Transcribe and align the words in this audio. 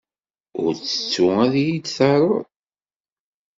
Ur 0.61 0.71
ttettu 0.75 1.25
ad 1.43 1.53
iyi-d-taruḍ. 1.63 2.47